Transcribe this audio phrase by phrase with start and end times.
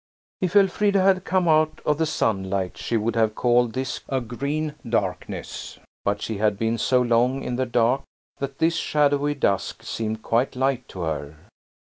[0.41, 4.73] If Elfrida had come out of the sunlight she would have called this a green
[4.89, 5.77] darkness.
[6.03, 8.01] But she had been so long in the dark
[8.39, 11.35] that this shadowy dusk seemed quite light to her.